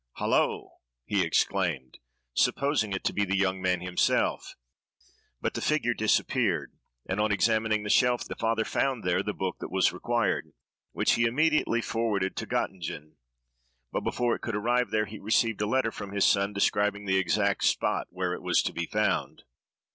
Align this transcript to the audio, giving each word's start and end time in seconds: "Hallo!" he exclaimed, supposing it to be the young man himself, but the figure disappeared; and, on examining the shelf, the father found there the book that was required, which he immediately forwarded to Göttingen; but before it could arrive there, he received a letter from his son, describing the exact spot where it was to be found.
"Hallo!" 0.13 0.79
he 1.05 1.23
exclaimed, 1.23 1.99
supposing 2.33 2.91
it 2.91 3.03
to 3.03 3.13
be 3.13 3.23
the 3.23 3.37
young 3.37 3.61
man 3.61 3.81
himself, 3.81 4.55
but 5.39 5.53
the 5.53 5.61
figure 5.61 5.93
disappeared; 5.93 6.71
and, 7.05 7.19
on 7.19 7.31
examining 7.31 7.83
the 7.83 7.89
shelf, 7.91 8.23
the 8.25 8.33
father 8.35 8.65
found 8.65 9.03
there 9.03 9.21
the 9.21 9.31
book 9.35 9.57
that 9.59 9.69
was 9.69 9.93
required, 9.93 10.53
which 10.91 11.11
he 11.11 11.25
immediately 11.25 11.81
forwarded 11.83 12.35
to 12.35 12.47
Göttingen; 12.47 13.17
but 13.91 14.01
before 14.01 14.33
it 14.33 14.41
could 14.41 14.55
arrive 14.55 14.89
there, 14.89 15.05
he 15.05 15.19
received 15.19 15.61
a 15.61 15.67
letter 15.67 15.91
from 15.91 16.13
his 16.13 16.25
son, 16.25 16.51
describing 16.51 17.05
the 17.05 17.19
exact 17.19 17.63
spot 17.65 18.07
where 18.09 18.33
it 18.33 18.41
was 18.41 18.63
to 18.63 18.73
be 18.73 18.87
found. 18.87 19.43